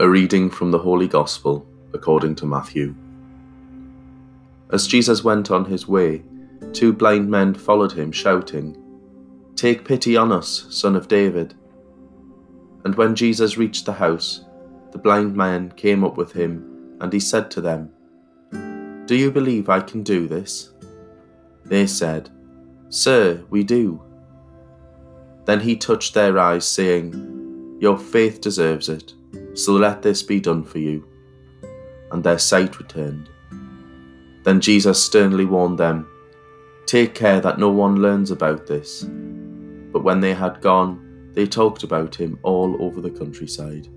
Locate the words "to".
2.36-2.46, 17.50-17.60